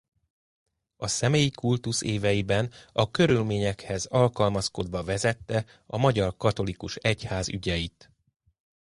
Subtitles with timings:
[0.95, 8.11] A személyi kultusz éveiben a körülményekhez alkalmazkodva vezette a magyar katolikus egyház ügyeit.